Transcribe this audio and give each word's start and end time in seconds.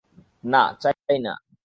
না, 0.43 0.61
চাই 0.81 1.17
না। 1.19 1.33